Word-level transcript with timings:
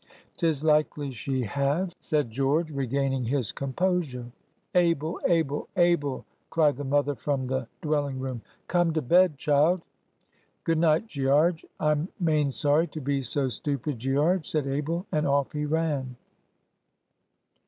"'Tis 0.37 0.63
likely 0.63 1.11
she 1.11 1.43
have," 1.43 1.93
said 1.99 2.31
George, 2.31 2.71
regaining 2.71 3.25
his 3.25 3.51
composure. 3.51 4.31
"Abel! 4.73 5.19
Abel! 5.27 5.67
Abel!" 5.77 6.25
cried 6.49 6.77
the 6.77 6.83
mother 6.83 7.13
from 7.13 7.45
the 7.45 7.67
dwelling 7.83 8.19
room. 8.19 8.41
"Come 8.67 8.93
to 8.93 9.01
bed, 9.03 9.37
child!" 9.37 9.83
"Good 10.63 10.79
night, 10.79 11.05
Gearge. 11.07 11.67
I'm 11.79 12.09
main 12.19 12.51
sorry 12.51 12.87
to 12.87 12.99
be 12.99 13.21
so 13.21 13.47
stupid, 13.47 13.99
Gearge," 13.99 14.49
said 14.49 14.65
Abel, 14.65 15.05
and 15.11 15.27
off 15.27 15.51
he 15.51 15.65
ran. 15.65 16.15